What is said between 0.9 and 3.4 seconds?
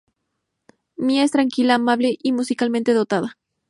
Mia es tranquila, amable y musicalmente dotada.